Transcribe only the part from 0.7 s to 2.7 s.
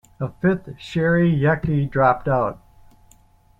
Cheri Yecke, dropped out.